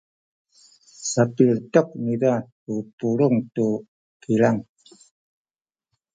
sapiletek 1.11 1.87
niza 2.03 2.33
ku 2.63 2.73
pulung 2.97 3.37
tu 3.55 3.67
kilang. 4.23 4.59